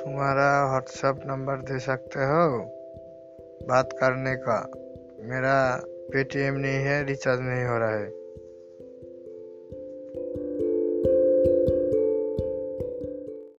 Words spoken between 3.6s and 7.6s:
बात करने का। मेरा पेटीएम नहीं है रिचार्ज